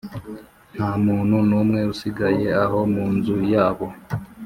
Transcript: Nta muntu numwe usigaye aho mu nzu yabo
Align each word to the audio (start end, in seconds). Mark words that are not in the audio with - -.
Nta 0.75 0.89
muntu 1.05 1.35
numwe 1.49 1.79
usigaye 1.93 2.47
aho 2.63 2.79
mu 2.93 3.05
nzu 3.15 3.35
yabo 3.53 3.87